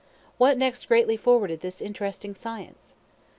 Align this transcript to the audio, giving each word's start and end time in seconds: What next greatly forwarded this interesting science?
What 0.39 0.57
next 0.57 0.87
greatly 0.87 1.15
forwarded 1.15 1.59
this 1.61 1.79
interesting 1.79 2.33
science? 2.33 2.95